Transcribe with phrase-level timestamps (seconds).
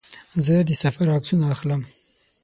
[0.45, 1.81] زه د سفر عکسونه اخلم.